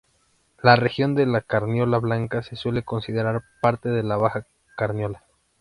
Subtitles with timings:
[0.63, 5.23] La región de la Carniola Blanca se suele considerar parte de la Baja Carniola.